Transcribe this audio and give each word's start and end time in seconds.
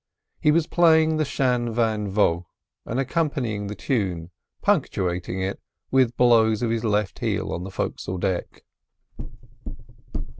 He 0.39 0.49
was 0.49 0.65
playing 0.65 1.17
the 1.17 1.25
"Shan 1.25 1.71
van 1.71 2.09
vaught," 2.11 2.45
and 2.87 2.99
accompanying 2.99 3.67
the 3.67 3.75
tune, 3.75 4.31
punctuating 4.63 5.39
it, 5.43 5.61
with 5.91 6.17
blows 6.17 6.63
of 6.63 6.71
his 6.71 6.83
left 6.83 7.19
heel 7.19 7.53
on 7.53 7.63
the 7.63 7.69
fo'cs'le 7.69 8.19
deck. 8.19 8.63